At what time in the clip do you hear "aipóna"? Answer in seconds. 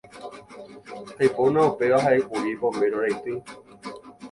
1.19-1.67